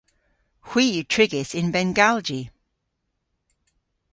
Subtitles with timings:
[0.67, 2.41] Hwi yw trigys yn bengalji.